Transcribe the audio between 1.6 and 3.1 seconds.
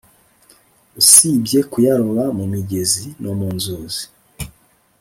kuyaroba mu migezi,